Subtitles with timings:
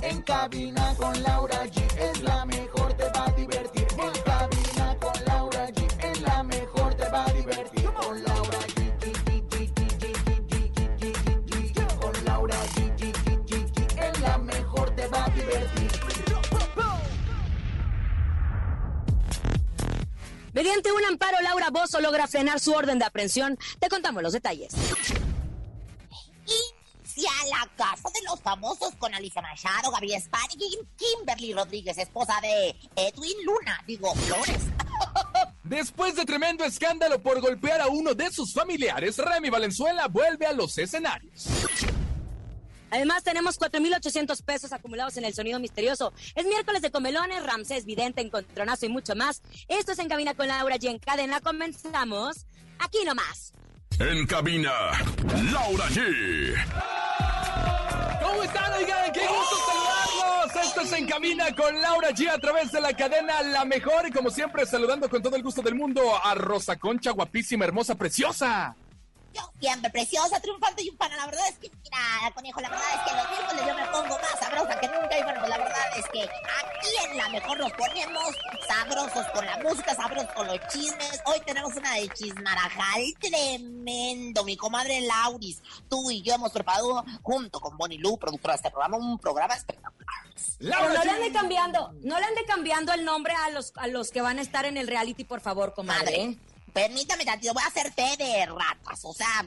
[0.00, 3.86] En cabina con Laura G es la mejor, te va a divertir.
[3.98, 7.84] En cabina con Laura G es la mejor, te va a divertir.
[7.84, 8.78] Con Laura G.
[12.00, 13.02] Con Laura G.
[13.98, 15.90] Es la mejor, te va a divertir.
[20.54, 23.58] Mediante un amparo, Laura Bozo logra frenar su orden de aprehensión.
[23.78, 24.72] Te contamos los detalles.
[27.58, 32.76] La casa de los famosos con Alicia Machado, Gabriel Spani y Kimberly Rodríguez, esposa de
[32.94, 34.62] Edwin Luna, digo, Flores.
[35.64, 40.52] Después de tremendo escándalo por golpear a uno de sus familiares, Remy Valenzuela vuelve a
[40.52, 41.48] los escenarios.
[42.90, 46.12] Además, tenemos 4,800 pesos acumulados en el sonido misterioso.
[46.36, 49.42] Es miércoles de comelones, Ramsés, Vidente, Encontronazo y mucho más.
[49.66, 52.46] Esto es En Cabina con Laura y en cadena comenzamos
[52.78, 53.52] aquí nomás.
[53.98, 54.70] En cabina,
[55.52, 57.07] Laura G.
[58.28, 59.12] ¿Cómo están, oigan?
[59.12, 60.66] ¡Qué gusto saludarlos!
[60.66, 64.10] Esto es En Cabina con Laura G a través de la cadena La Mejor y
[64.10, 68.76] como siempre saludando con todo el gusto del mundo a Rosa Concha, guapísima, hermosa, preciosa.
[69.34, 71.16] Yo siempre preciosa, triunfante y un pana.
[71.16, 74.18] La verdad es que, mira, conejo, la verdad es que los miércoles yo me pongo
[74.18, 75.18] más sabrosa que nunca.
[75.18, 79.46] Y bueno, pues la verdad es que aquí en la mejor nos ponemos sabrosos con
[79.46, 81.22] la música, sabrosos con los chismes.
[81.26, 84.44] Hoy tenemos una de chismarajal tremendo.
[84.44, 88.70] Mi comadre Lauris, tú y yo hemos preparado, junto con Bonnie Lu, productora de este
[88.70, 89.98] programa, un programa espectacular.
[90.58, 94.10] Pero no le ande cambiando, no le ande cambiando el nombre a los, a los
[94.10, 96.26] que van a estar en el reality, por favor, comadre.
[96.26, 96.38] Madre.
[96.78, 99.00] Permítame tantito, voy a hacer fe de ratas.
[99.02, 99.44] O sea,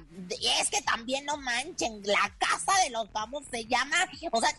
[0.59, 2.01] es que también no manchen.
[2.03, 3.95] La casa de los famosos se llama.
[4.31, 4.49] O sea,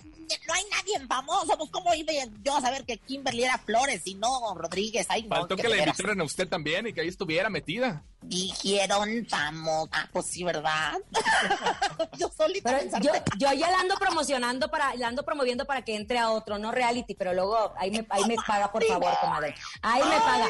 [0.46, 1.58] no hay nadie famoso.
[1.58, 5.06] Pues, ¿cómo iba yo a saber que Kimberly era Flores y no Rodríguez?
[5.10, 8.04] Ay, no, Faltó que de la invitaran a usted también y que ahí estuviera metida.
[8.22, 9.90] Dijeron famosa.
[9.92, 10.94] Ah, pues sí, ¿verdad?
[12.18, 16.18] yo solita yo, yo ya la ando promocionando para, la ando promoviendo para que entre
[16.18, 19.54] a otro, no reality, pero luego ahí me, ahí me paga, por favor, comadre.
[19.82, 20.46] Ahí me paga.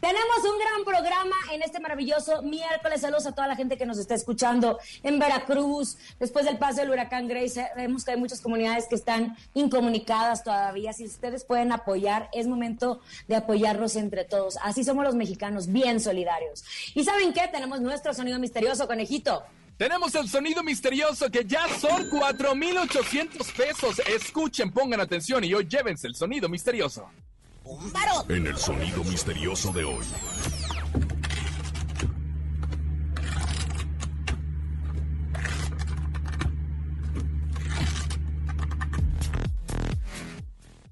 [0.00, 3.00] Tenemos un gran programa en este maravilloso miércoles.
[3.00, 5.96] Saludos a toda la gente que nos está escuchando en Veracruz.
[6.20, 10.92] Después del paso del huracán Grace, vemos que hay muchas comunidades que están incomunicadas todavía.
[10.92, 14.58] Si ustedes pueden apoyar, es momento de apoyarnos entre todos.
[14.62, 16.62] Así somos los mexicanos, bien solidarios.
[16.94, 17.48] ¿Y saben qué?
[17.48, 19.44] Tenemos nuestro sonido misterioso, conejito.
[19.78, 24.02] Tenemos el sonido misterioso que ya son 4,800 pesos.
[24.06, 27.10] Escuchen, pongan atención y hoy llévense el sonido misterioso.
[27.66, 28.24] Un varón.
[28.28, 30.06] En el sonido misterioso de hoy.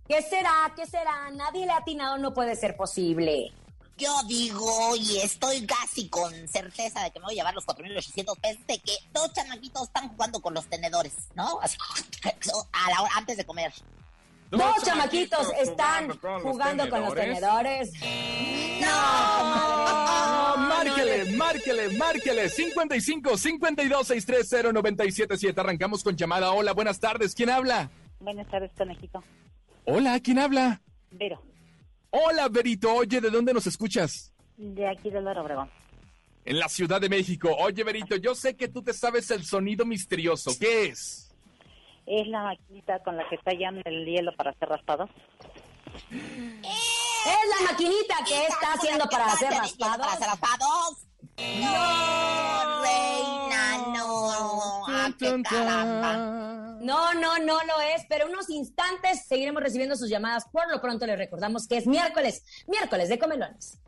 [0.09, 0.73] ¿Qué será?
[0.75, 1.31] ¿Qué será?
[1.33, 3.53] Nadie le ha atinado, no puede ser posible.
[3.97, 8.41] Yo digo, y estoy casi con certeza de que me voy a llevar los 4.800
[8.41, 11.61] pesos, de que dos chamaquitos están jugando con los tenedores, ¿no?
[11.63, 11.77] Así,
[12.73, 13.73] a la hora, antes de comer.
[14.57, 16.09] Dos chamaquitos están
[16.43, 17.93] jugando con los tenedores.
[18.87, 22.49] Ah, márquele, márquele, márquele.
[22.49, 25.61] 55 52 630 977.
[25.61, 26.53] Arrancamos con llamada.
[26.53, 27.35] Hola, buenas tardes.
[27.35, 27.91] ¿Quién habla?
[28.21, 29.23] Buenas tardes, conejito.
[29.85, 30.81] Hola, ¿quién habla?
[31.11, 31.43] Vero,
[32.11, 32.93] Hola, Berito.
[32.95, 34.31] Oye, ¿de dónde nos escuchas?
[34.57, 35.69] de aquí de Loro Obregón.
[36.45, 37.51] En la Ciudad de México.
[37.59, 40.53] Oye, Berito, yo sé que tú te sabes el sonido misterioso.
[40.59, 41.24] ¿Qué es?
[42.07, 45.11] Es la maquinita con la que tallan el hielo para hacer raspados.
[46.11, 49.97] Es la maquinita que está haciendo para hacer raspados.
[49.99, 51.07] Para hacer raspados.
[51.37, 54.87] No, reina, no.
[54.87, 56.17] Ah, qué caramba.
[56.81, 60.45] No, no, no lo es, pero unos instantes seguiremos recibiendo sus llamadas.
[60.53, 63.79] Por lo pronto les recordamos que es miércoles, miércoles de comelones.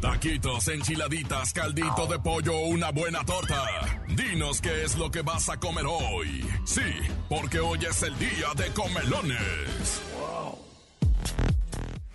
[0.00, 3.64] Taquitos, enchiladitas, caldito de pollo, una buena torta.
[4.08, 6.46] Dinos qué es lo que vas a comer hoy.
[6.64, 6.82] Sí,
[7.28, 10.02] porque hoy es el día de comelones.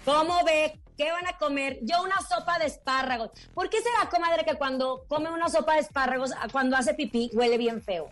[0.06, 0.80] ¿Cómo ve?
[0.98, 1.80] ¿Qué van a comer?
[1.82, 3.32] Yo una sopa de espárragos.
[3.54, 7.58] ¿Por qué será, comadre, que cuando come una sopa de espárragos, cuando hace pipí, huele
[7.58, 8.10] bien feo?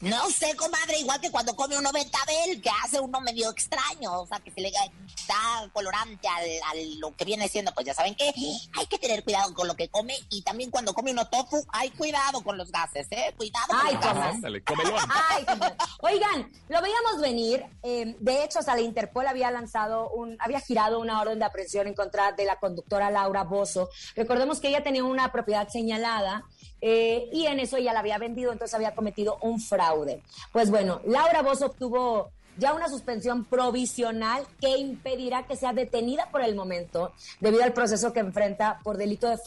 [0.00, 4.26] No sé, comadre, igual que cuando come uno betabel, que hace uno medio extraño, o
[4.26, 8.14] sea, que se le da colorante al, al lo que viene siendo, pues ya saben
[8.14, 8.32] que
[8.74, 11.90] hay que tener cuidado con lo que come y también cuando come uno tofu, hay
[11.90, 13.34] cuidado con los gases, ¿eh?
[13.36, 14.34] Cuidado con Ay, los gases.
[14.34, 14.62] Ándale.
[15.30, 15.76] Ay, comadre.
[16.00, 17.64] Oigan, lo veíamos venir.
[17.82, 21.86] eh, de hecho, hasta la Interpol había lanzado un, había girado una orden de aprehensión
[21.86, 23.88] en contra de la conductora Laura Bozo.
[24.14, 26.44] Recordemos que ella tenía una propiedad señalada
[26.80, 30.22] eh, y en eso ella la había vendido, entonces había cometido un fraude.
[30.52, 36.42] Pues bueno, Laura Bozo obtuvo ya una suspensión provisional que impedirá que sea detenida por
[36.42, 39.38] el momento debido al proceso que enfrenta por delito de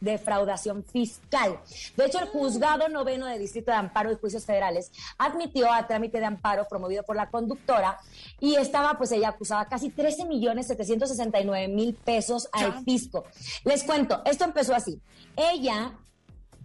[0.00, 1.60] defraudación fiscal.
[1.96, 6.18] De hecho, el juzgado noveno de Distrito de Amparo y Juicios Federales admitió a trámite
[6.18, 7.98] de amparo promovido por la conductora
[8.40, 13.24] y estaba pues ella acusada casi 13 millones 769 mil pesos al fisco.
[13.64, 15.00] Les cuento, esto empezó así.
[15.36, 15.92] Ella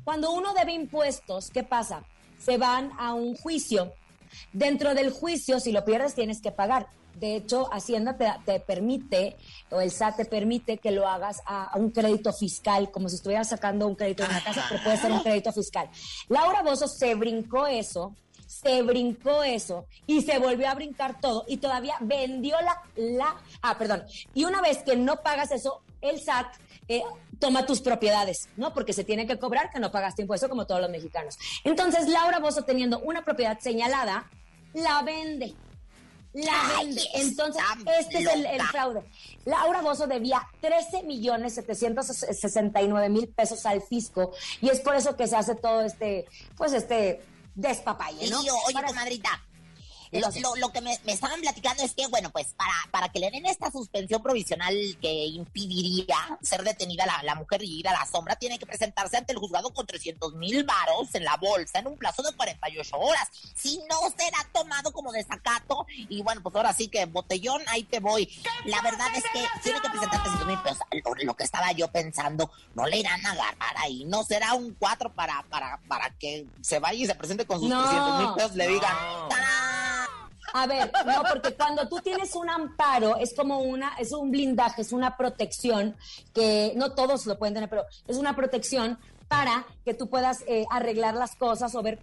[0.04, 2.04] cuando uno debe impuestos, ¿qué pasa?
[2.40, 3.94] Se van a un juicio.
[4.54, 6.88] Dentro del juicio, si lo pierdes, tienes que pagar.
[7.16, 9.36] De hecho, Hacienda te, te permite,
[9.70, 13.50] o el SAT te permite que lo hagas a, un crédito fiscal, como si estuvieras
[13.50, 15.90] sacando un crédito en una casa, pero puede ser un crédito fiscal.
[16.30, 18.16] Laura Bozo se brincó eso,
[18.48, 23.78] se brincó eso y se volvió a brincar todo y todavía vendió la, la, ah,
[23.78, 26.48] perdón, y una vez que no pagas eso, el SAT
[26.88, 27.04] eh,
[27.42, 28.74] toma tus propiedades, ¿no?
[28.74, 31.38] Porque se tiene que cobrar que no pagaste impuesto como todos los mexicanos.
[31.66, 34.30] Entonces, Laura Bozo, teniendo una propiedad señalada,
[34.74, 35.54] la vende.
[36.34, 37.02] La Ay, vende.
[37.16, 37.62] Entonces,
[38.00, 39.02] este es el, fraude.
[39.44, 45.28] Laura Bozo debía 13 millones 769 mil pesos al fisco y es por eso que
[45.28, 47.22] se hace todo este, pues este
[47.56, 48.42] despapalle, ¿no?
[48.44, 49.44] Y yo, oye, Para- comadrita,
[50.12, 53.20] lo, lo- lo que me, me estaban platicando es que, bueno, pues para, para que
[53.20, 57.94] le den esta suspensión provisional que impediría ser detenida la, la mujer y ir a
[57.94, 61.80] la sombra, tiene que presentarse ante el juzgado con 300 mil varos en la bolsa
[61.80, 63.28] en un plazo de 48 horas.
[63.56, 65.86] Si no, será tomado como desacato.
[66.10, 68.28] Y bueno, pues ahora sí que botellón, ahí te voy.
[68.66, 70.80] La verdad es que tiene que presentar 300 mil pesos.
[71.06, 74.04] Lo, lo que estaba yo pensando, no le irán a agarrar ahí.
[74.06, 77.70] No será un 4 para, para, para que se vaya y se presente con sus
[77.70, 78.56] No, 300 mil pesos.
[78.56, 78.74] Le no.
[78.74, 78.96] digan,
[79.30, 79.91] ¡tarán!
[80.54, 84.82] A ver, no, porque cuando tú tienes un amparo, es como una, es un blindaje,
[84.82, 85.96] es una protección,
[86.34, 90.66] que no todos lo pueden tener, pero es una protección para que tú puedas eh,
[90.70, 92.00] arreglar las cosas o ver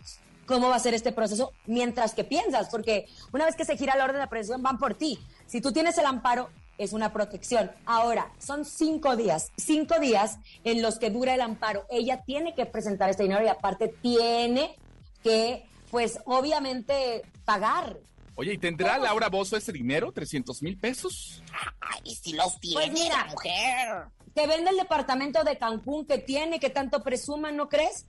[0.46, 3.96] cómo va a ser este proceso mientras que piensas, porque una vez que se gira
[3.96, 5.18] la orden de aprehensión, van por ti.
[5.46, 6.48] Si tú tienes el amparo,
[6.78, 7.70] es una protección.
[7.84, 11.84] Ahora, son cinco días, cinco días en los que dura el amparo.
[11.90, 14.76] Ella tiene que presentar este dinero y aparte tiene
[15.22, 17.98] que, pues, obviamente, pagar.
[18.40, 20.14] Oye, ¿y tendrá Laura Bozo ese dinero?
[20.14, 21.42] ¿300 mil pesos?
[21.80, 23.16] Ay, si los tiene Pues mira.
[23.16, 24.04] la mujer.
[24.32, 28.06] que vende el departamento de Cancún que tiene, que tanto presuman, ¿no crees?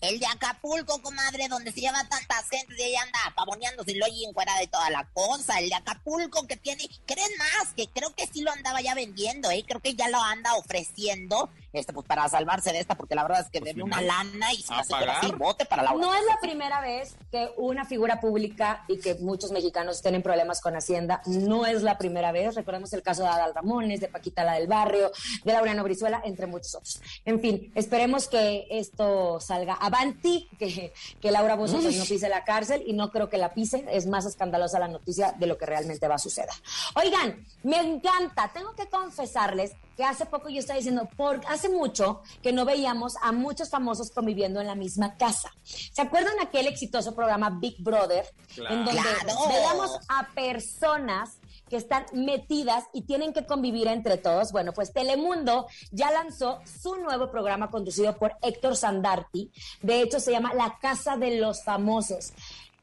[0.00, 4.06] El de Acapulco, comadre, donde se lleva tantas gentes y ella anda pavoneándose y lo
[4.06, 5.58] oyen fuera de toda la cosa.
[5.58, 7.74] El de Acapulco que tiene, ¿creen más?
[7.74, 9.62] Que creo que sí lo andaba ya vendiendo, ¿eh?
[9.66, 13.40] Creo que ya lo anda ofreciendo, este, pues para salvarse de esta, porque la verdad
[13.42, 14.06] es que Pues debe una ¿no?
[14.06, 17.50] lana y se ¿A hace sin bote para la No es la primera vez que
[17.58, 21.20] una figura pública y que muchos mexicanos tienen problemas con Hacienda.
[21.26, 22.54] No es la primera vez.
[22.54, 25.12] Recordemos el caso de Adal Ramones, de Paquita la del Barrio,
[25.44, 27.00] de Laureano Brizuela, entre muchos otros.
[27.24, 32.44] En fin, esperemos que esto salga avanti, que, que Laura Bozo pues, no pise la
[32.44, 33.84] cárcel y no creo que la pise.
[33.90, 36.48] Es más escandalosa la noticia de lo que realmente va a suceder.
[36.94, 38.50] Oigan, me encanta.
[38.52, 43.14] Tengo que confesarles que hace poco yo estaba diciendo, por hace mucho que no veíamos
[43.22, 45.52] a muchos famosos conviviendo en la misma casa.
[45.64, 48.24] ¿Se acuerdan aquel exitoso programa Big Brother?
[48.54, 48.74] Claro.
[48.74, 49.48] En donde Claro.
[49.48, 51.39] veíamos a personas
[51.70, 54.52] que están metidas y tienen que convivir entre todos.
[54.52, 59.50] Bueno, pues Telemundo ya lanzó su nuevo programa conducido por Héctor Sandarti.
[59.80, 62.32] De hecho, se llama La Casa de los Famosos.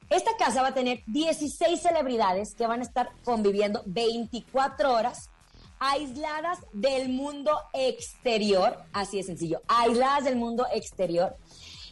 [0.09, 5.29] Esta casa va a tener 16 celebridades que van a estar conviviendo 24 horas
[5.79, 11.35] aisladas del mundo exterior, así de sencillo, aisladas del mundo exterior.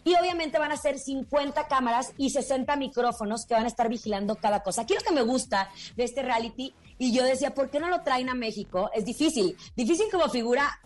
[0.05, 4.35] Y obviamente van a ser 50 cámaras y 60 micrófonos que van a estar vigilando
[4.35, 4.83] cada cosa.
[4.83, 8.01] Aquí lo que me gusta de este reality, y yo decía, ¿por qué no lo
[8.01, 8.89] traen a México?
[8.93, 10.79] Es difícil, difícil como figura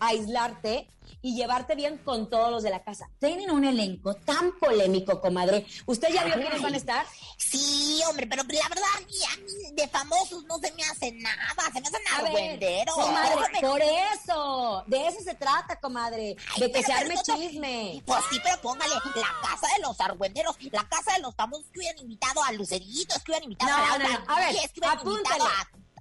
[0.00, 0.88] aislarte
[1.22, 3.08] y llevarte bien con todos los de la casa.
[3.18, 5.66] Tienen un elenco tan polémico, comadre.
[5.86, 7.06] ¿Usted ya vio quiénes van a estar?
[7.36, 11.12] Sí, hombre, pero la verdad, a mí, a mí de famosos no se me hace
[11.12, 12.94] nada, se me hacen argüenderos.
[12.94, 18.02] comadre, por eso, de eso se trata, comadre, Ay, de que pero- se arme chisme.
[18.06, 21.80] Pues sí, pero póngale la casa de los argüenderos, la casa de los famosos que
[21.80, 24.32] hubieran invitado a Luceritos, que hubieran invitado No, a no, Laura no.
[24.34, 25.36] A ver, Díez, que hubieran apúntale.
[25.38, 25.44] invitado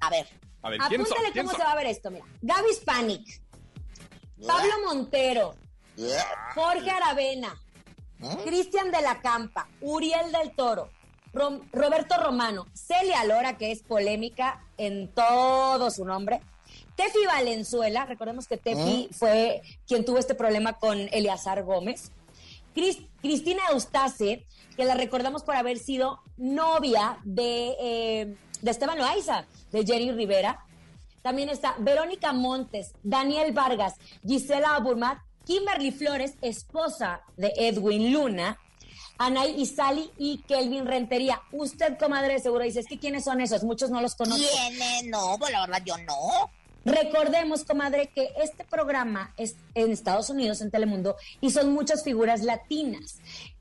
[0.01, 0.05] a...
[0.05, 0.39] A ver.
[0.61, 1.17] A ver, ¿quiénes son?
[1.17, 1.59] Apúntale ¿Quiénes cómo son?
[1.61, 2.25] se va a ver esto, mira.
[2.41, 3.41] Gaby Spanik,
[4.45, 5.55] Pablo Montero,
[6.55, 7.59] Jorge Aravena,
[8.43, 10.89] Cristian de la Campa, Uriel del Toro,
[11.33, 16.41] Rom- Roberto Romano, Celia Lora, que es polémica en todo su nombre,
[16.95, 22.11] Tefi Valenzuela, recordemos que Tefi fue quien tuvo este problema con Eleazar Gómez,
[22.75, 29.45] Cris- Cristina Eustace, que la recordamos por haber sido novia de, eh, de Esteban Loaiza,
[29.71, 30.65] de Jenny Rivera.
[31.29, 33.93] También está Verónica Montes, Daniel Vargas,
[34.25, 38.57] Gisela Aburmat, Kimberly Flores, esposa de Edwin Luna,
[39.19, 41.39] Anay Isali y Kelvin Rentería.
[41.51, 43.63] Usted, comadre, seguro dice, es que ¿quiénes son esos?
[43.63, 44.43] Muchos no los conozco.
[44.43, 45.05] ¿Quiénes?
[45.05, 46.49] No, pues la verdad yo no.
[46.83, 52.41] Recordemos, comadre, que este programa es en Estados Unidos, en Telemundo, y son muchas figuras
[52.41, 53.19] latinas.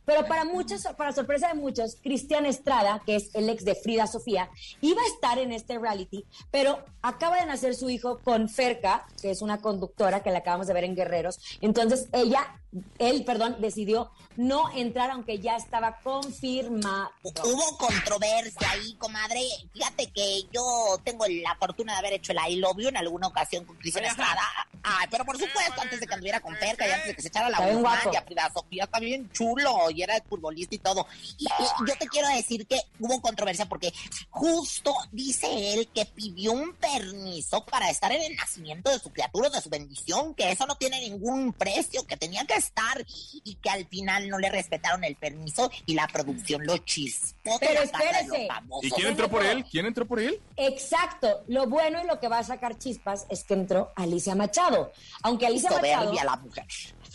[0.08, 4.06] Pero para muchos, para sorpresa de muchos, Cristian Estrada, que es el ex de Frida
[4.06, 4.48] Sofía,
[4.80, 9.30] iba a estar en este reality, pero acaba de nacer su hijo con Ferca, que
[9.30, 11.58] es una conductora que la acabamos de ver en Guerreros.
[11.60, 12.58] Entonces ella,
[12.98, 17.10] él, perdón, decidió no entrar, aunque ya estaba confirmado.
[17.22, 19.42] Hubo controversia ahí, comadre.
[19.74, 23.26] Fíjate que yo tengo la fortuna de haber hecho el I Love You en alguna
[23.26, 24.40] ocasión con Cristian Estrada.
[24.82, 27.28] Ay, pero por supuesto, antes de que anduviera con Ferca y antes de que se
[27.28, 28.14] echara la Está bien Guzmán guapo.
[28.14, 31.06] y a Frida Sofía, está bien chulo y era futbolista y todo.
[31.38, 33.92] Y, y yo te quiero decir que hubo controversia porque
[34.30, 39.50] justo dice él que pidió un permiso para estar en el nacimiento de su criatura,
[39.50, 43.04] de su bendición, que eso no tiene ningún precio, que tenía que estar
[43.44, 47.58] y que al final no le respetaron el permiso y la producción lo chispó.
[47.58, 48.46] de Pero de espérese.
[48.46, 48.84] famosos.
[48.84, 49.64] ¿Y quién entró por él?
[49.70, 50.40] ¿Quién entró por él?
[50.56, 51.42] Exacto.
[51.48, 54.92] Lo bueno y lo que va a sacar chispas es que entró Alicia Machado.
[55.22, 56.66] Aunque Alicia Machado Soberbia la mujer.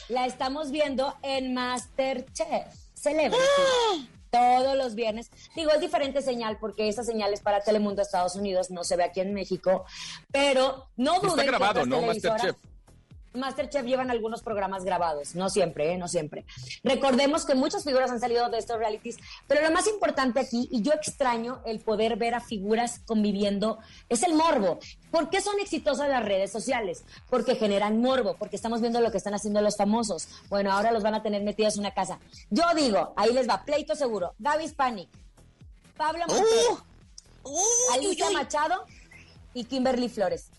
[0.10, 3.44] La estamos viendo en Masterchef Celebrity.
[3.60, 4.08] ¡Ah!
[4.32, 5.30] Todos los viernes.
[5.56, 9.04] Digo, es diferente señal porque esa señal es para Telemundo Estados Unidos, no se ve
[9.04, 9.86] aquí en México.
[10.32, 12.02] Pero no duden Está grabado, ¿no?
[12.02, 12.56] Masterchef.
[13.34, 15.98] Masterchef llevan algunos programas grabados, no siempre, ¿eh?
[15.98, 16.46] no siempre.
[16.84, 20.82] Recordemos que muchas figuras han salido de estos realities, pero lo más importante aquí, y
[20.82, 24.80] yo extraño el poder ver a figuras conviviendo, es el morbo.
[25.12, 27.04] ¿Por qué son exitosas las redes sociales?
[27.30, 30.28] Porque generan morbo, porque estamos viendo lo que están haciendo los famosos.
[30.50, 32.20] Bueno, ahora los van a tener metidos en una casa.
[32.50, 35.10] Yo digo, ahí les va, pleito seguro, Gaby Spanik,
[35.98, 36.94] Pablo Montero,
[37.46, 38.36] Uh, uy, Alicia uy, uy.
[38.36, 38.86] Machado
[39.54, 40.50] y Kimberly Flores.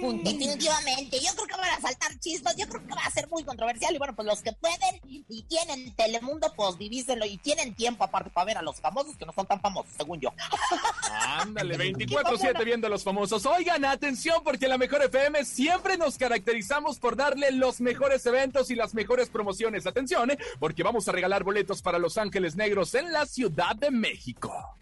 [0.00, 0.30] Punto.
[0.30, 3.44] Definitivamente, yo creo que van a saltar chispas, yo creo que va a ser muy
[3.44, 8.04] controversial y bueno, pues los que pueden y tienen Telemundo, pues vivíselo y tienen tiempo
[8.04, 10.32] aparte para ver a los famosos que no son tan famosos, según yo.
[11.40, 13.46] Ándale, 24-7 viendo a los famosos.
[13.46, 18.70] Oigan, atención, porque en la Mejor FM siempre nos caracterizamos por darle los mejores eventos
[18.70, 19.86] y las mejores promociones.
[19.86, 20.38] Atención, ¿eh?
[20.58, 24.76] porque vamos a regalar boletos para Los Ángeles Negros en la Ciudad de México.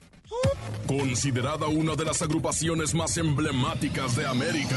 [0.87, 4.77] Considerada una de las agrupaciones más emblemáticas de América.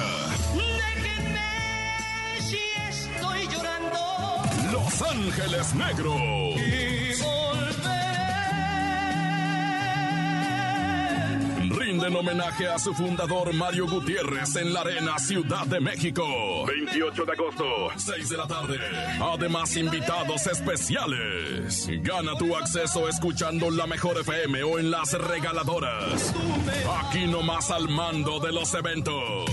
[2.39, 4.00] si estoy llorando
[4.72, 6.15] Los Ángeles Negros.
[6.57, 7.13] y
[11.77, 16.23] Rinden homenaje a su fundador Mario Gutiérrez en la Arena Ciudad de México.
[16.67, 17.65] 28 de agosto,
[17.97, 18.79] 6 de la tarde.
[19.21, 21.87] Además, invitados especiales.
[22.01, 26.33] Gana tu acceso escuchando la mejor FM o en las regaladoras.
[27.05, 29.49] Aquí nomás al mando de los eventos.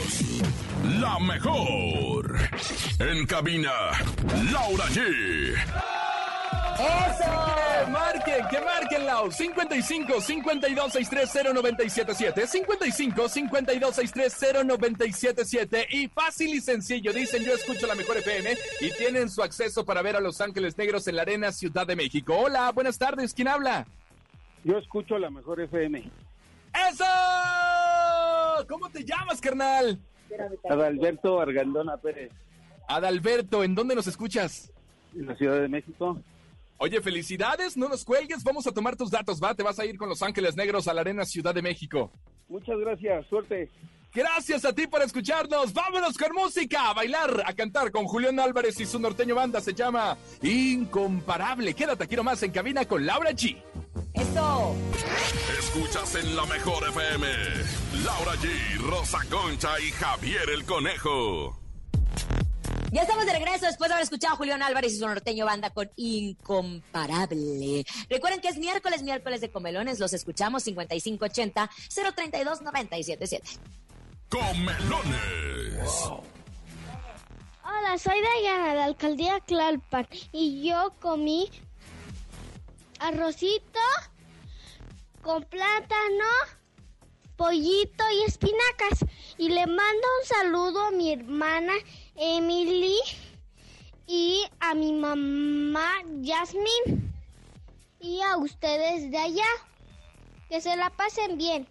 [1.00, 2.36] La mejor.
[2.98, 3.72] En cabina,
[4.50, 5.89] Laura G.
[6.80, 7.24] ¡Eso!
[7.84, 9.30] Que marquen, que marquen, Lau.
[9.30, 12.46] 55 52 630 977.
[12.46, 15.86] 55 52 630 977.
[15.90, 17.12] Y fácil y sencillo.
[17.12, 20.76] Dicen, yo escucho la mejor FM y tienen su acceso para ver a Los Ángeles
[20.78, 22.36] Negros en la Arena Ciudad de México.
[22.36, 23.34] Hola, buenas tardes.
[23.34, 23.86] ¿Quién habla?
[24.64, 26.10] Yo escucho la mejor FM.
[26.90, 27.04] ¡Eso!
[28.68, 29.98] ¿Cómo te llamas, carnal?
[30.68, 32.30] Adalberto Argandona Pérez,
[32.88, 34.70] Adalberto, ¿en dónde nos escuchas?
[35.16, 36.18] en la Ciudad de México.
[36.82, 39.98] Oye, felicidades, no nos cuelgues, vamos a tomar tus datos, va, te vas a ir
[39.98, 42.10] con Los Ángeles Negros a la Arena Ciudad de México.
[42.48, 43.68] Muchas gracias, suerte.
[44.14, 45.74] Gracias a ti por escucharnos.
[45.74, 49.60] Vámonos con música, a bailar, a cantar con Julián Álvarez y su norteño banda.
[49.60, 51.74] Se llama Incomparable.
[51.74, 53.62] Quédate aquí nomás en cabina con Laura G.
[54.14, 54.74] ¡Eso!
[55.58, 57.26] Escuchas en la mejor FM.
[58.04, 61.59] Laura G, Rosa Concha y Javier el Conejo.
[62.92, 65.70] Ya estamos de regreso después de haber escuchado a Julián Álvarez y su norteño banda
[65.70, 67.86] con Incomparable.
[68.08, 70.00] Recuerden que es miércoles, miércoles de comelones.
[70.00, 73.42] Los escuchamos 5580-032-977.
[74.28, 75.88] Comelones.
[77.62, 81.48] Hola, soy Dayana de la alcaldía Tlalpan y yo comí
[82.98, 83.78] arrocito
[85.22, 86.26] con plátano,
[87.36, 89.04] pollito y espinacas.
[89.38, 91.74] Y le mando un saludo a mi hermana
[92.22, 92.98] Emily
[94.06, 95.88] y a mi mamá
[96.22, 97.10] Jasmine
[97.98, 99.46] y a ustedes de allá.
[100.50, 101.66] Que se la pasen bien.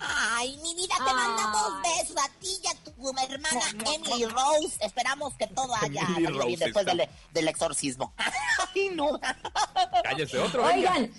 [0.00, 1.14] Ay, mi vida, te Ay.
[1.14, 3.60] mandamos besos a ti y a tu hermana
[3.94, 4.76] Emily Rose.
[4.80, 8.12] Esperamos que todo haya salido bien después del, del exorcismo.
[8.74, 9.18] Ay, no.
[10.02, 10.92] Cállese otro, venga.
[10.92, 11.12] Oigan,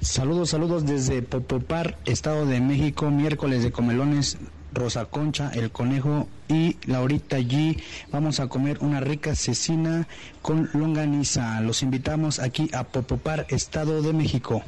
[0.00, 4.38] Saludos, saludos desde Popopar, Estado de México, miércoles de comelones,
[4.72, 7.82] Rosa Concha, El Conejo y Laurita G.
[8.10, 10.06] Vamos a comer una rica cecina
[10.42, 11.60] con longaniza.
[11.60, 14.62] Los invitamos aquí a Popopar, Estado de México.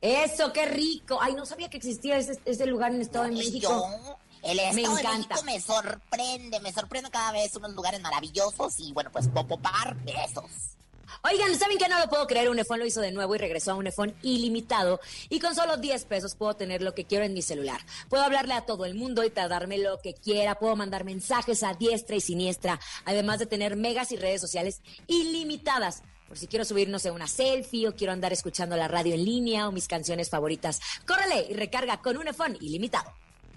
[0.00, 1.18] eso, qué rico.
[1.20, 3.68] Ay, no sabía que existía ese, ese lugar en Estado de México.
[3.68, 5.16] yo, el Estado Me de encanta.
[5.18, 10.77] México me sorprende, me sorprende cada vez unos lugares maravillosos y bueno, pues Popopar, besos.
[11.22, 11.88] Oigan, ¿saben qué?
[11.88, 12.48] No lo puedo creer.
[12.48, 15.00] Unifón lo hizo de nuevo y regresó a Unifón ilimitado.
[15.28, 17.80] Y con solo 10 pesos puedo tener lo que quiero en mi celular.
[18.08, 20.58] Puedo hablarle a todo el mundo y tardarme lo que quiera.
[20.58, 22.80] Puedo mandar mensajes a diestra y siniestra.
[23.04, 26.02] Además de tener megas y redes sociales ilimitadas.
[26.28, 29.24] Por si quiero subir, no sé, una selfie o quiero andar escuchando la radio en
[29.24, 30.80] línea o mis canciones favoritas.
[31.06, 33.10] Córrele y recarga con Unifón ilimitado.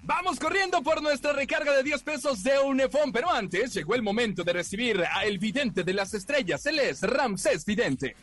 [0.04, 4.44] Vamos corriendo por nuestra recarga de 10 pesos de Unefón, pero antes llegó el momento
[4.44, 6.66] de recibir a el vidente de las estrellas.
[6.66, 8.16] Él es Ramsés Vidente.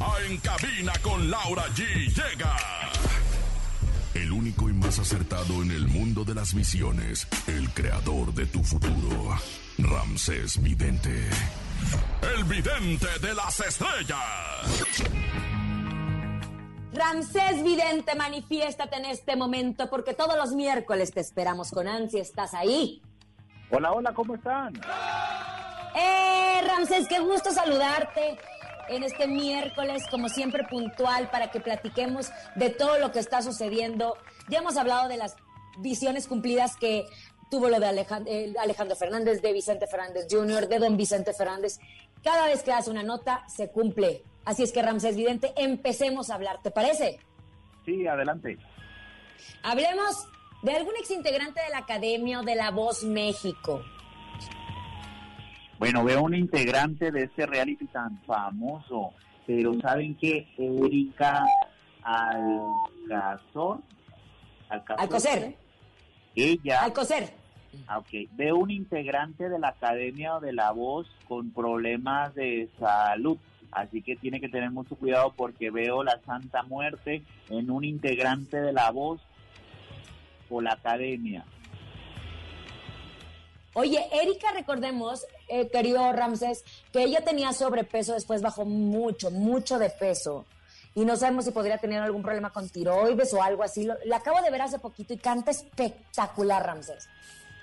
[0.00, 2.56] Ah, En cabina con Laura G llega.
[4.14, 7.26] El único y más acertado en el mundo de las visiones.
[7.46, 9.38] El creador de tu futuro.
[9.78, 11.26] Ramsés Vidente.
[12.36, 14.18] El vidente de las estrellas.
[17.00, 22.20] Ramsés Vidente, manifiéstate en este momento porque todos los miércoles te esperamos con ansia.
[22.20, 23.00] ¿Estás ahí?
[23.70, 24.74] Hola, hola, ¿cómo están?
[25.96, 28.36] ¡Eh, Ramsés, qué gusto saludarte
[28.90, 34.18] en este miércoles, como siempre puntual, para que platiquemos de todo lo que está sucediendo.
[34.50, 35.36] Ya hemos hablado de las
[35.78, 37.06] visiones cumplidas que
[37.50, 41.78] tuvo lo de Alejan- eh, Alejandro Fernández, de Vicente Fernández Jr., de don Vicente Fernández.
[42.22, 44.22] Cada vez que hace una nota, se cumple.
[44.44, 47.20] Así es que, Ramsés Vidente, empecemos a hablar, ¿te parece?
[47.84, 48.58] Sí, adelante.
[49.62, 50.26] Hablemos
[50.62, 53.82] de algún exintegrante de la Academia o de La Voz México.
[55.78, 59.14] Bueno, veo un integrante de este reality tan famoso,
[59.46, 60.46] pero ¿saben qué?
[60.58, 61.44] Erika
[62.02, 63.80] Alcazor.
[64.68, 65.00] Alcazor.
[65.00, 65.56] Alcocer.
[66.34, 66.82] Ella.
[66.84, 67.32] Alcocer.
[67.86, 73.38] Ah, Ok, veo un integrante de la Academia de la Voz con problemas de salud,
[73.72, 78.60] así que tiene que tener mucho cuidado porque veo la Santa Muerte en un integrante
[78.60, 79.20] de la Voz
[80.48, 81.44] o la Academia.
[83.74, 89.90] Oye, Erika, recordemos, eh, querido Ramsés, que ella tenía sobrepeso, después bajó mucho, mucho de
[89.90, 90.44] peso.
[90.96, 93.84] Y no sabemos si podría tener algún problema con tiroides o algo así.
[93.84, 97.08] Lo- la acabo de ver hace poquito y canta espectacular, Ramsés.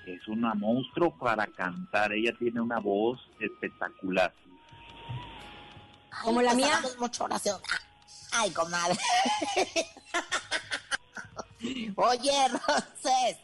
[0.06, 4.32] Es una monstruo para cantar, ella tiene una voz espectacular.
[6.22, 6.80] Como la pues mía.
[6.98, 7.60] mucha oración.
[7.70, 7.78] Ah,
[8.32, 8.98] Ay, comadre.
[11.96, 13.36] Oye, Rancés,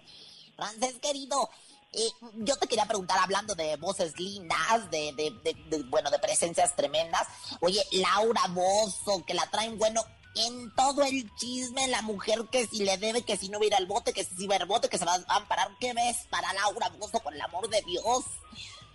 [0.56, 1.50] Rancés querido,
[1.92, 6.18] eh, yo te quería preguntar, hablando de voces lindas, de, de, de- de, bueno, de
[6.18, 7.26] presencias tremendas.
[7.60, 10.04] Oye, Laura Bozo, que la traen, bueno,
[10.36, 13.68] en todo el chisme, la mujer que si le debe, que si no va a
[13.68, 15.70] ir al bote, que si va al bote, que se va a amparar.
[15.80, 18.24] ¿Qué ves para Laura Bozo, por el amor de Dios?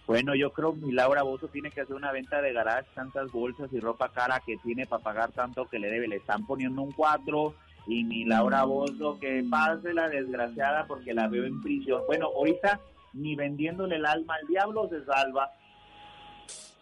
[0.10, 3.32] Bueno, yo creo que mi Laura Bozo tiene que hacer una venta de garage, tantas
[3.32, 6.08] bolsas y ropa cara que tiene para pagar tanto que le debe.
[6.08, 7.54] Le están poniendo un 4
[7.86, 12.02] y mi Laura Bozo que pase la desgraciada porque la veo en prisión.
[12.08, 12.80] Bueno, ahorita
[13.14, 15.52] ni vendiéndole el alma al diablo se salva.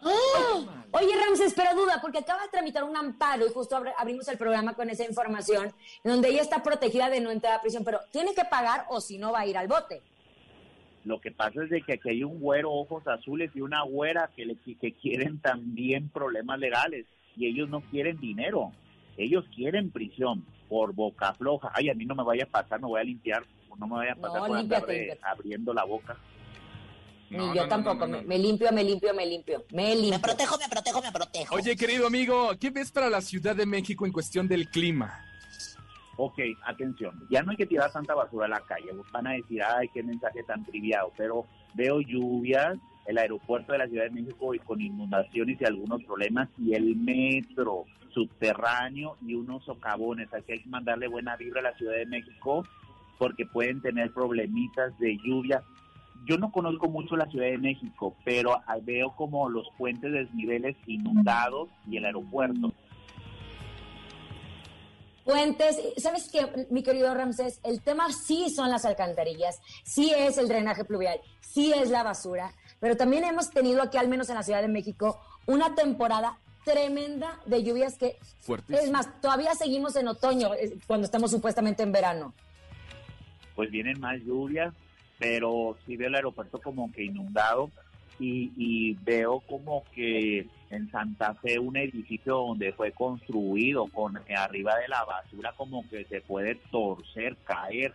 [0.02, 0.60] ¡Ah!
[0.92, 4.38] Oye, Ramsés, pero duda, porque acaba de tramitar un amparo y justo abri- abrimos el
[4.38, 5.70] programa con esa información,
[6.02, 9.18] donde ella está protegida de no entrar a prisión, pero tiene que pagar o si
[9.18, 10.00] no va a ir al bote.
[11.04, 14.30] Lo que pasa es de que aquí hay un güero ojos azules y una güera
[14.36, 17.06] que, le, que quieren también problemas legales
[17.36, 18.72] y ellos no quieren dinero,
[19.16, 21.70] ellos quieren prisión por boca floja.
[21.74, 23.42] Ay, a mí no me vaya a pasar, me voy a limpiar,
[23.78, 26.16] no me vaya a pasar No, por andar de- abriendo la boca.
[27.30, 30.10] Ni yo tampoco, Me, me limpio, me limpio, me limpio, me limpio.
[30.12, 31.54] Me protejo, me protejo, me protejo.
[31.54, 35.24] Oye, querido amigo, ¿qué ves para la Ciudad de México en cuestión del clima?
[36.20, 39.62] Ok, atención, ya no hay que tirar tanta basura a la calle, van a decir,
[39.62, 42.76] ay, qué mensaje tan triviado, pero veo lluvias,
[43.06, 46.96] el aeropuerto de la Ciudad de México y con inundaciones y algunos problemas, y el
[46.96, 51.94] metro subterráneo y unos socavones, así que hay que mandarle buena vibra a la Ciudad
[51.94, 52.64] de México
[53.16, 55.62] porque pueden tener problemitas de lluvia.
[56.26, 60.76] Yo no conozco mucho la Ciudad de México, pero ah, veo como los puentes desniveles
[60.88, 62.72] inundados y el aeropuerto.
[65.28, 67.60] Puentes, ¿sabes qué, mi querido Ramsés?
[67.62, 72.54] El tema sí son las alcantarillas, sí es el drenaje pluvial, sí es la basura,
[72.80, 77.38] pero también hemos tenido aquí, al menos en la Ciudad de México, una temporada tremenda
[77.44, 78.78] de lluvias que, Fuertísimo.
[78.78, 82.32] es más, todavía seguimos en otoño, eh, cuando estamos supuestamente en verano.
[83.54, 84.72] Pues vienen más lluvias,
[85.18, 87.70] pero sí veo el aeropuerto como que inundado
[88.18, 94.34] y, y veo como que en Santa Fe un edificio donde fue construido con eh,
[94.36, 97.94] arriba de la basura como que se puede torcer, caer.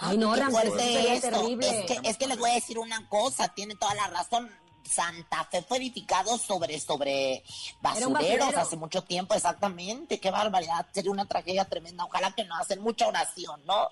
[0.00, 1.30] Ay, no, eso sería esto.
[1.30, 1.66] terrible.
[1.66, 4.48] Es que, es que les voy a decir una cosa, tiene toda la razón.
[4.84, 7.42] Santa Fe fue edificado sobre, sobre
[7.80, 8.60] basureros basurero.
[8.60, 10.20] hace mucho tiempo, exactamente.
[10.20, 12.04] Qué barbaridad, sería una tragedia tremenda.
[12.04, 13.88] Ojalá que no hacen mucha oración, ¿no?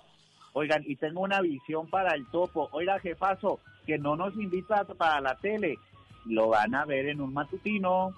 [0.53, 2.69] Oigan, y tengo una visión para el topo.
[2.71, 5.77] Oiga, jefazo, que no nos invita para la tele.
[6.25, 8.13] Lo van a ver en un matutino.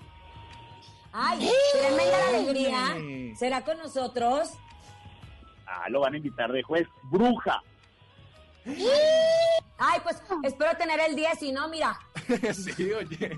[1.12, 3.36] Ay, tremenda alegría.
[3.38, 4.50] ¿Será con nosotros?
[5.66, 6.88] Ah, lo van a invitar de juez.
[7.12, 7.62] Bruja.
[9.78, 12.00] Ay, pues espero tener el 10, si no, mira,
[12.54, 13.38] sí, oye.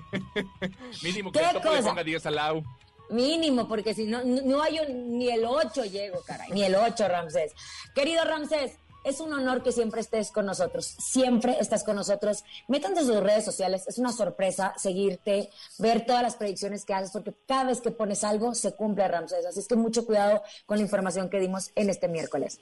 [1.02, 1.88] Mínimo que ¿Qué el topo le cosa?
[1.90, 2.62] ponga 10 al Lau.
[3.10, 6.74] mínimo, porque si no, no no hay un- ni el 8 llego, caray, ni el
[6.76, 7.52] 8, Ramsés.
[7.94, 12.44] Querido Ramsés, es un honor que siempre estés con nosotros, siempre estás con nosotros.
[12.68, 17.10] Métanse en sus redes sociales, es una sorpresa seguirte, ver todas las predicciones que haces,
[17.10, 19.46] porque cada vez que pones algo se cumple, Ramsés.
[19.46, 22.60] Así es que mucho cuidado con la información que dimos en este miércoles.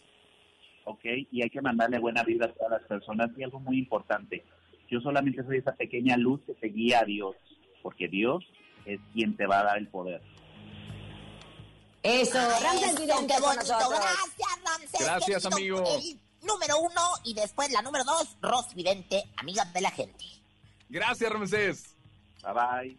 [0.86, 1.04] ¿ok?
[1.30, 3.30] Y hay que mandarle buena vida a todas las personas.
[3.36, 4.44] Y algo muy importante,
[4.88, 7.36] yo solamente soy esa pequeña luz que te guía a Dios,
[7.82, 8.44] porque Dios
[8.86, 10.22] es quien te va a dar el poder.
[12.02, 13.72] Eso, Ay, Ramsés eso, Vidente qué con bonito.
[13.72, 14.00] nosotros.
[14.00, 15.00] Gracias, Ramsés.
[15.00, 15.78] Gracias, amigo.
[15.78, 20.24] El número uno y después la número dos, Ros Vidente, amiga de la gente.
[20.88, 21.84] Gracias, Ramsés.
[22.42, 22.96] Bye bye.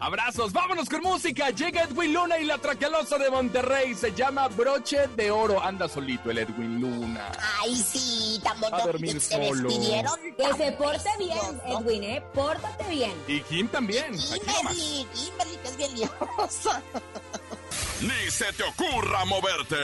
[0.00, 1.50] Abrazos, vámonos con música.
[1.50, 3.94] Llega Edwin Luna y la tracalosa de Monterrey.
[3.94, 5.62] Se llama Broche de Oro.
[5.62, 7.30] Anda solito el Edwin Luna.
[7.60, 8.76] Ay, sí, tan bonito.
[8.82, 9.68] A dormir Se solo.
[9.68, 10.18] despidieron.
[10.38, 11.60] Que se porte bien.
[11.66, 12.22] Edwin, ¿eh?
[12.32, 13.12] Pórtate bien.
[13.28, 14.12] Y Kim también.
[14.12, 14.38] Nomás.
[14.40, 16.82] Kimberly, Kimberly, que es bien liosa.
[18.04, 19.76] Ni se te ocurra moverte.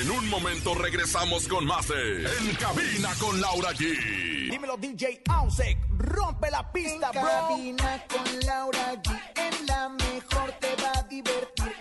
[0.00, 4.50] En un momento regresamos con más de En Cabina con Laura G.
[4.50, 7.22] Dímelo DJ Ausek, rompe la pista, bro.
[7.22, 11.75] cabina con Laura G, en la mejor te va a divertir.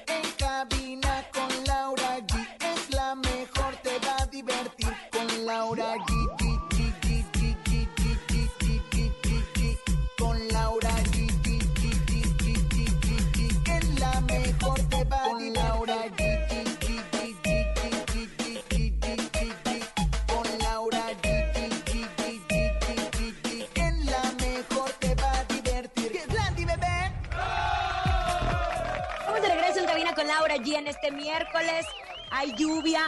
[31.05, 31.85] Este miércoles.
[32.31, 33.01] Hay lluvia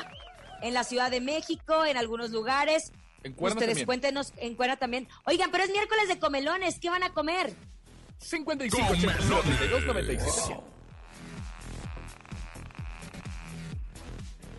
[0.61, 2.91] en la Ciudad de México, en algunos lugares.
[3.23, 3.85] En Cuerna Ustedes también.
[3.85, 5.07] cuéntenos en Cuerna también.
[5.25, 6.79] Oigan, pero es miércoles de comelones.
[6.79, 7.53] ¿Qué van a comer?
[8.19, 9.31] 55 Comelones.
[9.31, 10.59] 82 97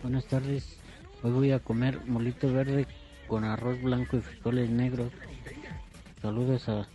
[0.03, 0.77] Buenas tardes.
[1.23, 2.87] Hoy voy a comer molito verde
[3.27, 5.11] con arroz blanco y frijoles negros.
[6.21, 6.87] Saludos a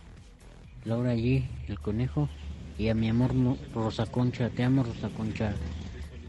[0.83, 2.29] Laura G, el conejo,
[2.77, 4.49] y a mi amor Mo- Rosa Concha.
[4.49, 5.53] Te amo, Rosa Concha.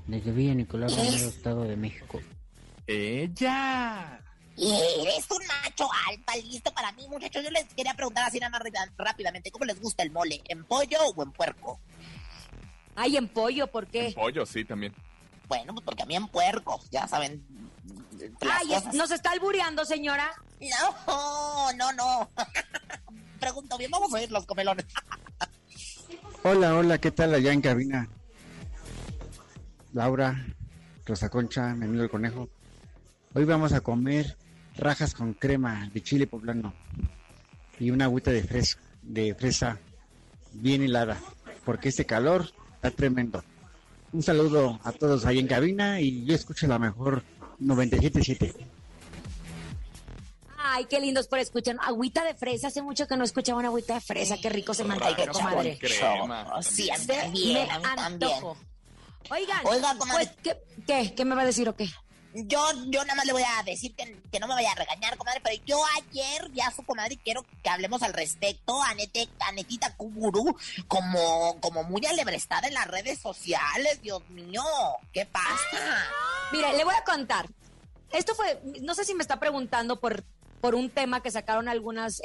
[0.07, 2.21] Desde Villa Nicolás Romero, Estado de México.
[2.87, 4.21] Ella.
[4.57, 7.43] Y eres un macho alfa, listo para mí, muchachos.
[7.45, 10.41] Yo les quería preguntar así nada más rápida- rápidamente, ¿cómo les gusta el mole?
[10.49, 11.81] ¿En pollo o en puerco?
[12.95, 14.13] Ay, en pollo, ¿por qué?
[14.15, 14.95] Pollo, sí, también.
[15.49, 17.45] Bueno, pues porque a mí en puerco, ya saben.
[18.41, 18.95] Ay, cosas.
[18.95, 20.31] ¿nos está albureando, señora?
[20.61, 22.31] No, no, no.
[23.41, 24.87] Pregunto bien, vamos a oír los comelones.
[26.45, 28.09] Hola, hola, ¿qué tal allá en cabina?
[30.01, 30.45] Laura,
[31.07, 32.51] Rosa Concha, mi amigo el conejo.
[33.33, 34.37] Hoy vamos a comer
[34.77, 36.75] rajas con crema de chile poblano
[37.81, 39.79] y una agüita de, fres- de fresa
[40.53, 41.19] bien helada,
[41.65, 43.43] porque este calor está tremendo.
[44.13, 47.23] Un saludo a todos ahí en cabina y yo escucho la mejor
[47.63, 48.55] 97.7.
[50.59, 51.77] Ay, qué lindos por escuchar.
[51.81, 52.69] Agüita de fresa.
[52.69, 54.37] Hace mucho que no escuchaba una agüita de fresa.
[54.43, 55.79] Qué rico se antojó, comadre.
[55.79, 56.61] Crema.
[56.63, 58.31] Sí, a mí Se también, me a mí también.
[59.31, 60.27] Oigan, Oiga, comadre.
[60.27, 61.15] pues, ¿qué, qué?
[61.15, 61.89] ¿Qué me va a decir o qué?
[62.39, 65.17] Yo, yo nada más le voy a decir que, que no me vaya a regañar,
[65.17, 68.83] comadre, pero yo ayer ya su comadre quiero que hablemos al respecto.
[68.83, 70.55] Anete, Anetita Kuburu,
[70.87, 74.63] como, como muy alebrestada en las redes sociales, Dios mío,
[75.15, 76.07] ¿qué pasa?
[76.53, 77.49] Mire, le voy a contar.
[78.13, 80.23] Esto fue, no sé si me está preguntando por,
[80.61, 82.21] por un tema que sacaron algunos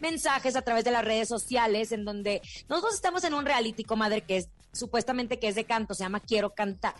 [0.00, 4.22] mensajes a través de las redes sociales en donde nosotros estamos en un reality, comadre,
[4.22, 6.94] que es supuestamente que es de canto, se llama Quiero Cantar.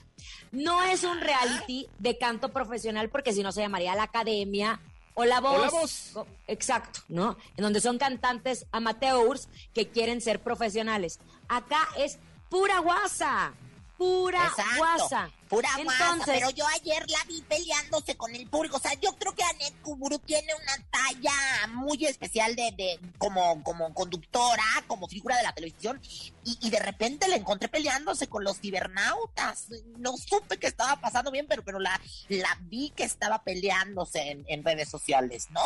[0.52, 4.80] No es un reality de canto profesional porque si no se llamaría la academia
[5.14, 5.56] O La Voz.
[5.58, 6.10] O La Voz.
[6.14, 7.36] Co- Exacto, ¿no?
[7.56, 11.20] En donde son cantantes amateurs que quieren ser profesionales.
[11.48, 12.18] Acá es
[12.50, 13.52] pura guasa.
[13.98, 15.30] Pura Exacto, guasa.
[15.48, 18.78] Pura Entonces, pero yo ayer la vi peleándose con el público.
[18.78, 21.32] O sea, yo creo que Anet Kuburu tiene una talla
[21.68, 26.00] muy especial de, de como, como conductora, como figura de la televisión.
[26.44, 29.66] Y, y de repente la encontré peleándose con los cibernautas.
[29.98, 34.44] No supe qué estaba pasando bien, pero, pero la, la vi que estaba peleándose en,
[34.48, 35.60] en redes sociales, ¿no?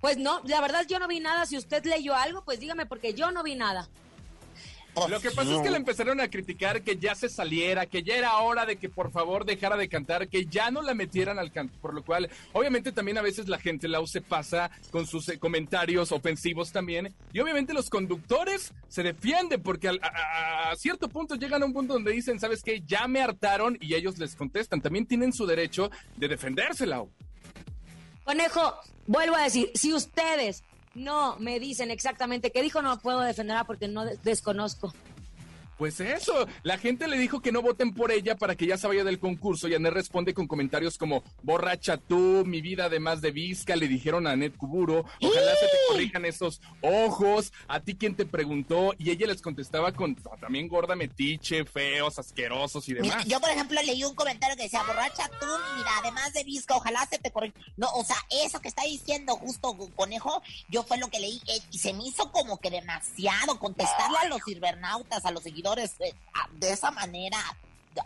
[0.00, 1.46] Pues no, la verdad yo no vi nada.
[1.46, 3.88] Si usted leyó algo, pues dígame, porque yo no vi nada.
[5.08, 8.16] Lo que pasa es que le empezaron a criticar que ya se saliera, que ya
[8.16, 11.52] era hora de que por favor dejara de cantar, que ya no la metieran al
[11.52, 15.28] canto, por lo cual obviamente también a veces la gente la se pasa con sus
[15.28, 21.34] eh, comentarios ofensivos también y obviamente los conductores se defienden porque a- a cierto punto
[21.36, 22.82] llegan a un punto donde dicen, ¿sabes qué?
[22.86, 27.08] Ya me hartaron y ellos les contestan, también tienen su derecho de defenderse, Lau.
[28.24, 28.74] Conejo,
[29.06, 30.62] vuelvo a decir, si ustedes
[30.98, 34.92] no me dicen exactamente qué dijo, no puedo defenderla porque no de- desconozco.
[35.78, 38.88] Pues eso, la gente le dijo que no voten por ella para que ya se
[38.88, 39.68] vaya del concurso.
[39.68, 44.26] Y Anet responde con comentarios como borracha tú, mi vida además de visca, le dijeron
[44.26, 49.10] a Anet Kuburo, ojalá se te corrijan esos ojos, a ti quien te preguntó y
[49.10, 53.24] ella les contestaba con "Ah, también gorda metiche, feos, asquerosos y demás.
[53.26, 57.06] yo, por ejemplo, leí un comentario que decía, borracha tú, mira, además de visca, ojalá
[57.06, 57.54] se te corrija.
[57.76, 61.60] No, o sea, eso que está diciendo justo Conejo, yo fue lo que leí eh,
[61.70, 66.14] y se me hizo como que demasiado contestarle a los cibernautas, a los seguidores eh,
[66.34, 67.38] a- de esa manera.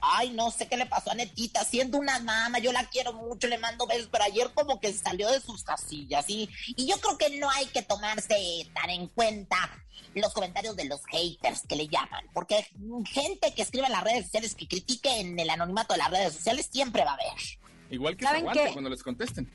[0.00, 3.46] Ay, no sé qué le pasó a Netita, siendo una mama, yo la quiero mucho,
[3.46, 6.48] le mando besos, pero ayer como que salió de sus casillas, ¿sí?
[6.76, 9.56] Y yo creo que no hay que tomarse tan en cuenta
[10.14, 12.66] los comentarios de los haters que le llaman, porque
[13.04, 16.32] gente que escribe en las redes sociales, que critique en el anonimato de las redes
[16.34, 17.42] sociales, siempre va a haber.
[17.90, 18.72] Igual que se ¿Saben aguante qué?
[18.72, 19.52] cuando les contesten.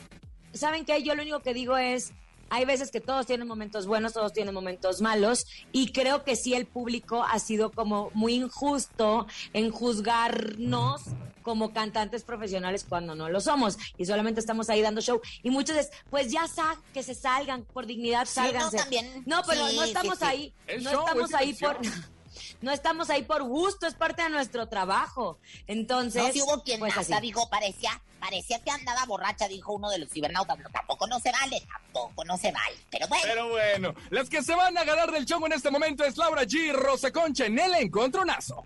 [0.54, 1.02] ¿Saben qué?
[1.02, 2.12] Yo lo único que digo es,
[2.50, 6.54] hay veces que todos tienen momentos buenos, todos tienen momentos malos, y creo que sí
[6.54, 11.02] el público ha sido como muy injusto en juzgarnos
[11.44, 15.78] como cantantes profesionales cuando no lo somos y solamente estamos ahí dando show y muchos
[15.78, 19.24] es pues ya sa que se salgan por dignidad Sí, no, sálganse también.
[19.26, 20.26] no pero Sí, no estamos sí.
[20.26, 21.78] ahí ¿Es no show estamos es ahí por?
[22.62, 26.80] no estamos ahí por gusto es parte de nuestro trabajo entonces No, si hubo quien
[26.80, 27.28] pues hasta así.
[27.28, 31.32] dijo, parecía, parecía que andaba borracha, dijo uno de los cibernautas, pero tampoco no se
[31.32, 32.76] vale, tampoco no se vale.
[32.89, 36.04] Pero bueno, Pero bueno, las que se van a ganar del show en este momento
[36.04, 38.63] es Laura G, Rosa Concha en el encontronazo.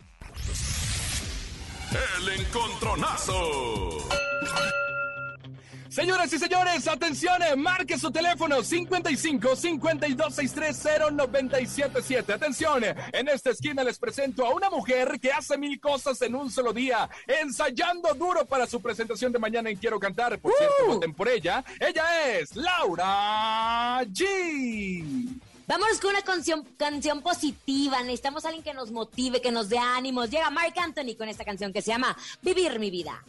[2.17, 3.97] El encontronazo.
[5.91, 12.32] Señoras y señores, atención, eh, marque su teléfono 55 52 630 977.
[12.32, 16.34] Atención, eh, en esta esquina les presento a una mujer que hace mil cosas en
[16.36, 20.39] un solo día, ensayando duro para su presentación de mañana en Quiero Cantar.
[20.39, 21.62] Por cierto, voten por ella.
[21.77, 25.27] Ella es Laura G.
[25.67, 28.01] Vámonos con una canción, canción positiva.
[28.01, 30.30] Necesitamos a alguien que nos motive, que nos dé ánimos.
[30.30, 33.21] Llega Mark Anthony con esta canción que se llama Vivir mi vida.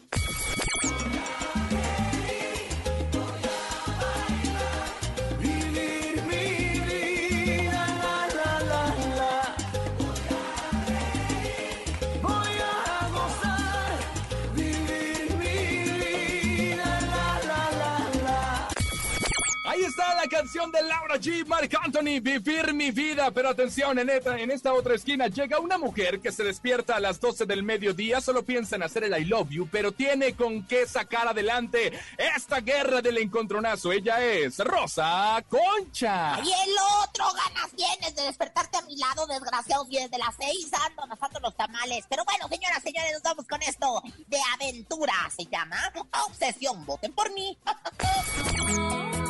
[20.43, 21.47] Canción de Laura G.
[21.47, 23.31] Mark Anthony, Vivir mi vida.
[23.31, 27.01] Pero atención, en esta, en esta otra esquina llega una mujer que se despierta a
[27.01, 30.67] las 12 del mediodía, solo piensa en hacer el I love you, pero tiene con
[30.67, 33.93] qué sacar adelante esta guerra del encontronazo.
[33.93, 36.41] Ella es Rosa Concha.
[36.43, 40.73] y el otro ganas tienes de despertarte a mi lado, desgraciados, y desde las seis
[40.85, 42.05] ando pasando los tamales.
[42.09, 45.15] Pero bueno, señoras, señores, nos vamos con esto de aventura.
[45.37, 45.79] Se llama
[46.27, 46.85] Obsesión.
[46.85, 47.57] Voten por mí.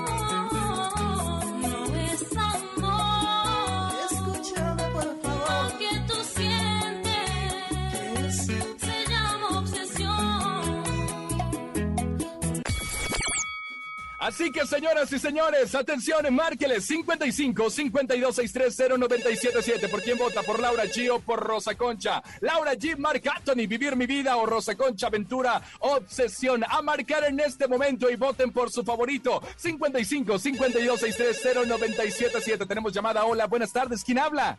[14.23, 19.89] Así que, señoras y señores, atención, márqueles 55 52 630 977.
[19.89, 20.45] ¿Por quién vota?
[20.45, 22.23] ¿Por Laura G o por Rosa Concha?
[22.41, 26.63] Laura G, Marc Anthony, Vivir mi vida o Rosa Concha, Aventura, Obsesión.
[26.69, 29.43] A marcar en este momento y voten por su favorito.
[29.57, 32.67] 55 52 630 977.
[32.67, 33.25] Tenemos llamada.
[33.25, 34.05] Hola, buenas tardes.
[34.05, 34.57] ¿Quién habla?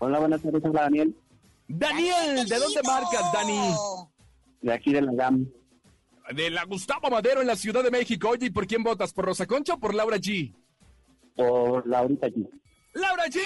[0.00, 1.16] Hola, buenas tardes, hola Daniel,
[1.68, 3.72] Daniel, ¿de dónde marcas, Dani?
[4.62, 5.46] de aquí de la GAM.
[6.34, 8.30] De la Gustavo Madero en la Ciudad de México.
[8.30, 9.12] Oye, ¿y por quién votas?
[9.12, 10.54] ¿Por Rosa Concha o por Laura G?
[11.36, 12.46] Por Laurita aquí.
[12.94, 13.40] Laura G.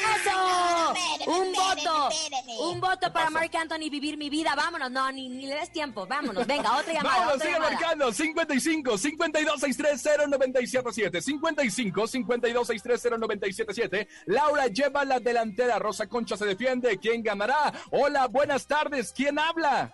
[1.26, 2.08] Un voto.
[2.60, 4.54] Un voto para Mark Anthony vivir mi vida.
[4.54, 6.06] Vámonos, no, ni, ni le des tiempo.
[6.06, 7.16] Vámonos, venga, otra llamada.
[7.16, 7.72] Vámonos, otra sigue llamada.
[7.72, 15.78] marcando 55 52 630 977 55 52 630 977 Laura lleva la delantera.
[15.80, 16.96] Rosa Concha se defiende.
[16.98, 17.72] ¿Quién ganará?
[17.90, 19.12] Hola, buenas tardes.
[19.12, 19.92] ¿Quién habla?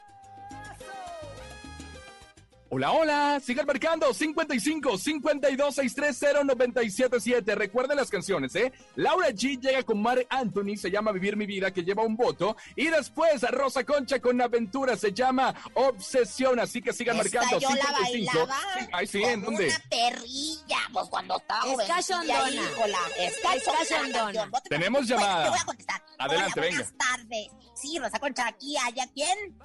[2.68, 7.54] Hola, hola, sigan marcando 55 52 630 977.
[7.54, 8.72] Recuerden las canciones, ¿eh?
[8.96, 12.56] Laura G llega con Mark Anthony, se llama Vivir mi vida, que lleva un voto.
[12.74, 16.58] Y después Rosa Concha con Aventura, se llama Obsesión.
[16.58, 18.32] Así que sigan Esta marcando yo la 55.
[18.32, 19.66] bailaba Sí, Ay, sí, ¿en dónde?
[19.66, 22.50] Una perrilla, pues cuando estaba Es jovencilla, cachondona.
[22.50, 23.78] híjola, es Es cachondona.
[23.78, 24.24] cachondona.
[24.24, 24.50] canción.
[24.50, 25.44] Vote- Tenemos Bueno, llamada.
[25.44, 26.02] te voy a contestar.
[26.18, 26.82] Adelante, Hola, venga.
[26.84, 27.48] buenas tardes.
[27.76, 29.56] Sí, Rosa Concha, aquí haya quién.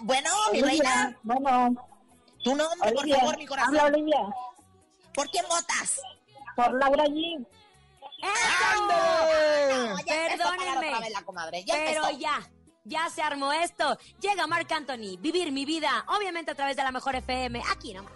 [0.00, 1.16] Bueno, mi reina.
[1.22, 1.74] Bueno,
[2.44, 3.18] Tu nombre, por Olivia.
[3.20, 3.76] favor, mi corazón.
[3.78, 4.18] Habla Olivia.
[5.14, 6.00] ¿Por quién votas?
[6.56, 7.46] Por Laura G.
[8.88, 10.88] No, ya empezó a parar Perdónenme.
[10.88, 11.64] otra vez la comadre.
[11.64, 12.18] Ya Pero empezó.
[12.20, 12.50] ya,
[12.84, 13.96] ya se armó esto.
[14.20, 18.12] Llega Marc Anthony, vivir mi vida, obviamente a través de la mejor FM, aquí nomás.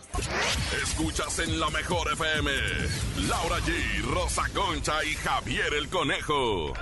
[0.83, 2.51] Escuchas en la mejor FM.
[3.29, 6.73] Laura G, Rosa Concha y Javier el Conejo.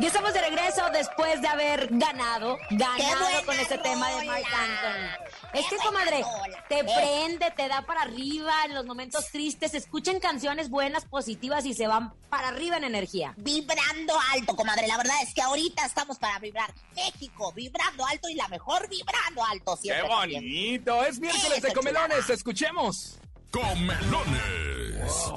[0.00, 4.36] Y estamos de regreso después de haber ganado, ganado con este tema de rola!
[4.36, 5.24] Anthony.
[5.54, 6.64] Es ¡Qué que, comadre, rola!
[6.68, 6.84] te Eh.
[6.84, 11.88] prende, te da para arriba en los momentos tristes, escuchen canciones buenas, positivas y se
[11.88, 13.34] van para arriba en energía.
[13.38, 14.86] Vibrando alto, comadre.
[14.86, 16.72] La verdad es que ahorita estamos para vibrar.
[16.94, 19.74] México, vibrando alto y la mejor vibrando alto.
[19.76, 20.42] ¡Qué Siempre también.
[20.44, 21.04] bonito!
[21.06, 23.18] Es miércoles de comelones, escuchemos.
[23.50, 25.32] Comelones.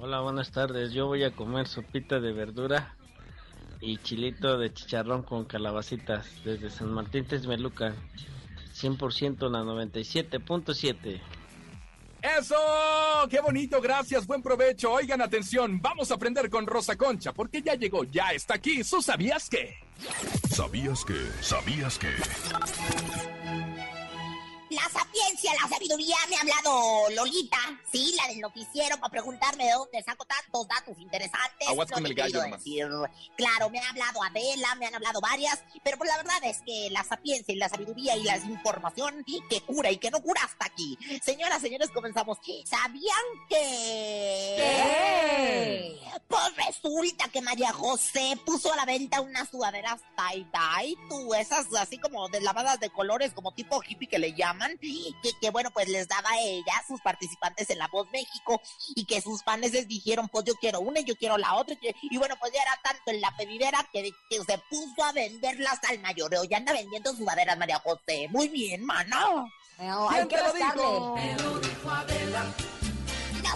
[0.00, 0.92] Hola, buenas tardes.
[0.92, 2.96] Yo voy a comer sopita de verdura
[3.84, 7.94] y chilito de chicharrón con calabacitas desde San Martín Texmelucan.
[8.74, 11.20] 100% la 97.7.
[12.38, 12.56] ¡Eso!
[13.28, 13.82] ¡Qué bonito!
[13.82, 14.90] Gracias, buen provecho.
[14.90, 18.82] Oigan, atención, vamos a aprender con Rosa Concha, porque ya llegó, ya está aquí.
[18.82, 19.76] ¿Su sabías qué?
[20.48, 21.20] ¿Sabías que?
[21.42, 22.08] ¿Sabías que?
[24.74, 27.58] La sapiencia, la sabiduría, me ha hablado Lolita,
[27.92, 31.68] sí, la del noticiero, para preguntarme de dónde saco tantos datos interesantes.
[31.68, 32.88] Aguas No con el gallo decir.
[33.36, 36.88] Claro, me ha hablado Adela, me han hablado varias, pero pues la verdad es que
[36.90, 40.66] la sapiencia y la sabiduría y la información que cura y que no cura hasta
[40.66, 40.98] aquí.
[41.22, 42.38] Señoras, señores, comenzamos.
[42.64, 44.56] ¿Sabían que...?
[44.56, 46.00] ¿Qué?
[46.28, 51.98] Pues resulta que María José puso a la venta unas sudaderas tie-dye, tú, esas así
[51.98, 54.63] como de lavadas de colores, como tipo hippie que le llaman,
[55.22, 58.60] que, que bueno, pues les daba a ella, sus participantes en La Voz México,
[58.94, 61.76] y que sus fans les dijeron, pues yo quiero una y yo quiero la otra,
[62.02, 65.78] y, bueno, pues ya era tanto en la pedidera que, que se puso a venderlas
[65.88, 68.28] al mayoreo, ya anda vendiendo sudaderas María José.
[68.30, 69.20] Muy bien, mana.
[69.78, 70.82] No, ¿Quién hay que te lo rascarle.
[70.82, 71.16] dijo?
[71.38, 72.73] Yo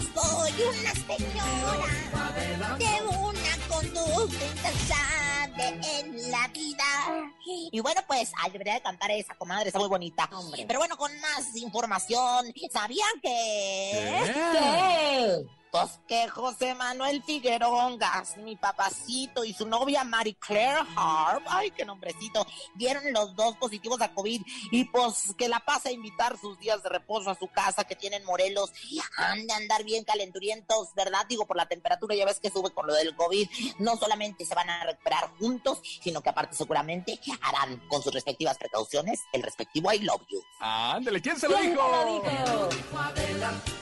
[0.01, 7.33] soy una señora de una conducta intachable en la vida.
[7.71, 10.29] Y bueno, pues, ay, debería de cantar esa, comadre, está muy bonita.
[10.31, 10.65] Hombre.
[10.67, 14.33] Pero bueno, con más información, ¿sabían que...?
[14.53, 15.45] ¿Qué?
[15.71, 21.71] Pues que José Manuel Figueroa Gas, mi papacito, y su novia Mary Claire Harp, ay,
[21.71, 26.37] qué nombrecito, dieron los dos positivos a COVID y pues que la pasa a invitar
[26.39, 28.71] sus días de reposo a su casa que tienen Morelos.
[29.17, 31.25] Han de andar bien calenturientos, ¿verdad?
[31.27, 33.47] Digo, por la temperatura, ya ves que sube con lo del COVID.
[33.79, 38.57] No solamente se van a recuperar juntos, sino que aparte seguramente harán con sus respectivas
[38.57, 40.41] precauciones el respectivo I love you.
[40.59, 41.89] Ándale, ¿quién se lo ¿Quién te dijo?
[41.89, 43.78] lo dijo?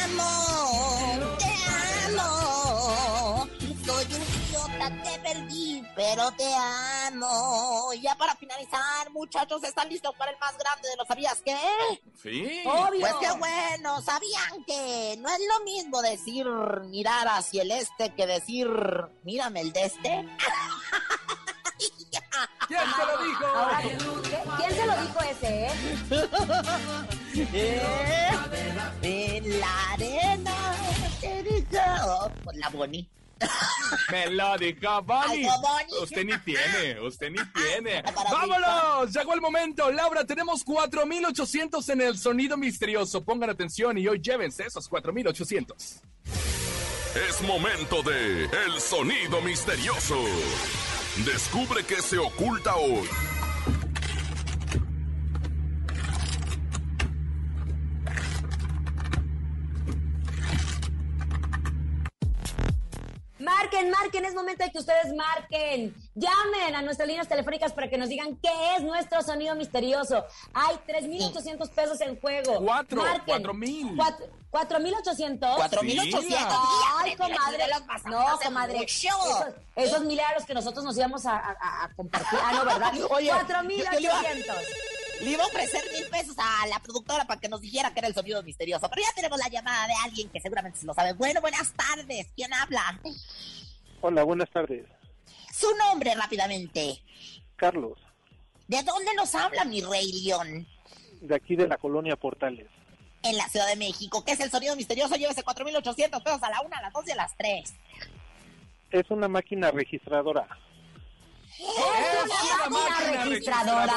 [0.00, 1.46] Te amo, te
[2.08, 3.46] amo.
[3.84, 7.90] Soy un idiota, te perdí, pero te amo.
[7.94, 11.56] Y ya para finalizar, muchachos, ¿están listos para el más grande de los sabías qué?
[12.22, 12.62] Sí.
[12.66, 13.00] Obvio.
[13.00, 16.46] Pues qué bueno, ¿sabían que no es lo mismo decir
[16.88, 18.68] mirar hacia el este que decir
[19.24, 20.28] mírame el de este?
[22.68, 23.46] ¿Quién se lo dijo?
[23.46, 23.98] Ahora, ¿qué-
[24.56, 25.72] ¿quién se lo dijo ese, eh?
[27.52, 28.30] Eh,
[29.42, 30.74] En la arena
[31.20, 32.32] te digo.
[32.44, 33.08] Pues la Bonnie.
[34.32, 35.48] No, Bonnie.
[36.02, 38.02] Usted ni tiene, usted ni tiene.
[38.02, 39.12] Para ¡Vámonos!
[39.14, 39.90] Llegó el momento.
[39.90, 43.24] Laura, tenemos 4800 en el sonido misterioso.
[43.24, 46.02] Pongan atención y hoy llévense esos 4800.
[47.28, 50.16] Es momento de El Sonido Misterioso.
[51.24, 53.08] Descubre qué se oculta hoy.
[63.56, 65.94] Marquen, marquen, es momento de que ustedes marquen.
[66.14, 70.24] Llamen a nuestras líneas telefónicas para que nos digan qué es nuestro sonido misterioso.
[70.54, 72.60] Hay 3.800 pesos en juego.
[72.64, 73.24] Cuatro, Marquen.
[73.26, 73.96] cuatro mil.
[73.96, 75.38] Cuatro- ¿4.800?
[75.58, 76.58] 4.800.
[76.98, 77.64] Ay, comadre.
[78.06, 78.78] No, comadre.
[78.84, 82.38] Esos, esos mil a los que nosotros nos íbamos a, a- a compartir.
[82.42, 82.92] Ah, no, ¿verdad?
[83.10, 84.54] Oye, yo- yo le iba- 4.800.
[85.20, 88.08] Le iba a ofrecer mil pesos a la productora para que nos dijera que era
[88.08, 88.88] el sonido misterioso.
[88.88, 91.12] Pero ya tenemos la llamada de alguien que seguramente se lo sabe.
[91.12, 92.28] Bueno, buenas tardes.
[92.34, 92.98] ¿Quién habla?
[94.00, 94.86] Hola, buenas tardes.
[95.52, 97.02] Su nombre rápidamente.
[97.56, 97.98] Carlos,
[98.68, 100.66] ¿De dónde nos habla mi rey León?
[101.20, 102.68] de aquí de la colonia Portales.
[103.22, 104.24] En la Ciudad de México.
[104.24, 105.16] ¿Qué es el sonido misterioso?
[105.16, 107.74] Llévese 4.800 pesos a la una, a las dos y a las tres.
[108.90, 110.46] Es una máquina registradora.
[111.58, 113.94] Es una máquina registradora.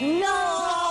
[0.00, 0.85] ¡No!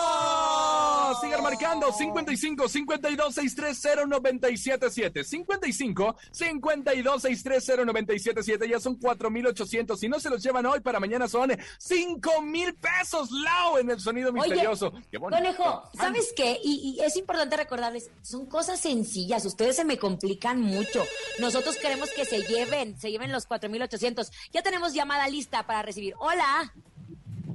[1.21, 9.99] Sigan marcando 55 52 630 977 55 52 630 977 Ya son 4800.
[9.99, 13.31] Si no se los llevan hoy, para mañana son 5 mil pesos.
[13.31, 14.91] Lau en el sonido misterioso.
[15.11, 15.41] Qué bonito.
[15.41, 16.59] Conejo, ¿sabes qué?
[16.63, 21.03] Y, y es importante recordarles, son cosas sencillas, ustedes se me complican mucho.
[21.39, 24.31] Nosotros queremos que se lleven, se lleven los 4.800.
[24.51, 26.13] Ya tenemos llamada lista para recibir.
[26.19, 26.73] Hola,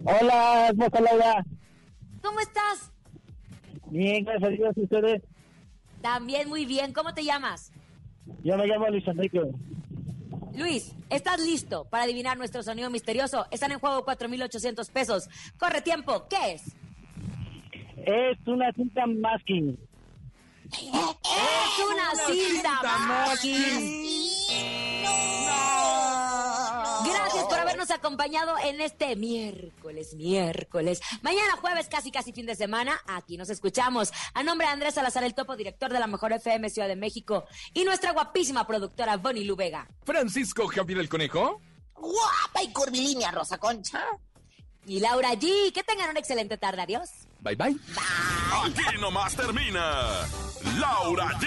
[0.05, 1.45] Hola, Laura.
[2.23, 2.91] ¿cómo estás?
[3.91, 5.23] Bien, gracias a Dios, ¿y ustedes.
[6.01, 7.73] También muy bien, ¿cómo te llamas?
[8.43, 9.43] Yo me llamo Luis Enrique.
[10.55, 13.47] Luis, ¿estás listo para adivinar nuestro sonido misterioso?
[13.51, 15.29] Están en juego 4.800 pesos.
[15.59, 16.77] Corre tiempo, ¿qué es?
[17.97, 19.79] Es una cinta masking.
[20.73, 24.20] Es una cinta masking.
[27.71, 31.01] Habernos acompañado en este miércoles, miércoles.
[31.23, 34.13] Mañana jueves, casi casi fin de semana, aquí nos escuchamos.
[34.35, 37.45] A nombre de Andrés Salazar, el topo director de la Mejor FM Ciudad de México
[37.73, 39.87] y nuestra guapísima productora Bonnie Lubega.
[40.05, 41.61] Francisco Javier el Conejo.
[41.95, 44.05] Guapa y curvilínea, Rosa Concha.
[44.87, 46.83] Y Laura G, que tengan una excelente tarde.
[46.83, 47.09] Adiós.
[47.41, 47.77] Bye bye.
[48.65, 50.27] Aquí nomás termina
[50.79, 51.47] Laura G,